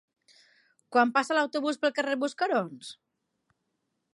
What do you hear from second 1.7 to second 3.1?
pel carrer Buscarons?